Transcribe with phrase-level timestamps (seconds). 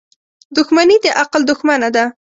[0.57, 2.05] •دښمني د عقل دښمنه ده.